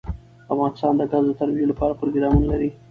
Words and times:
افغانستان 0.53 0.93
د 0.97 1.01
ګاز 1.11 1.23
د 1.27 1.31
ترویج 1.39 1.65
لپاره 1.71 1.97
پروګرامونه 1.99 2.45
لري. 2.51 2.69